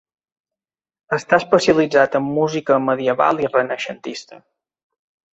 [1.17, 4.41] Està especialitzat en música medieval i renaixentista.